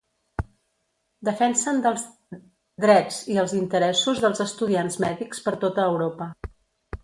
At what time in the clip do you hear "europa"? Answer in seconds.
5.95-6.33